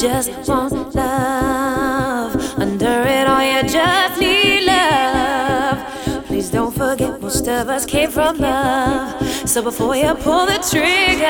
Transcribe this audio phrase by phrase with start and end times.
[0.00, 2.34] just want love.
[2.58, 6.24] Under it all, you just need love.
[6.24, 9.22] Please don't forget, most of us came from love.
[9.46, 11.26] So before you pull the trigger,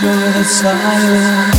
[0.00, 1.57] danger the silence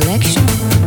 [0.00, 0.77] selection.